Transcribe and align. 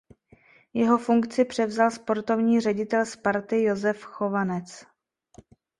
Jeho 0.73 0.97
funkci 0.97 1.45
převzal 1.45 1.91
sportovní 1.91 2.59
ředitel 2.59 3.05
Sparty 3.05 3.63
Jozef 3.63 4.03
Chovanec. 4.03 4.85